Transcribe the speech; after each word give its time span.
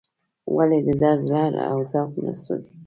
ولې 0.55 0.79
د 0.87 0.89
ده 1.01 1.11
زړه 1.23 1.45
او 1.71 1.77
ذوق 1.91 2.11
نه 2.25 2.33
سوزي. 2.43 2.71